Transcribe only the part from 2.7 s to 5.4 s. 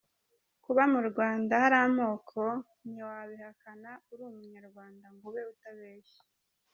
ntiwabihakana uri umunyarwanda ngo